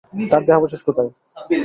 [0.31, 1.09] তার দেহাবশেষ কোথায়?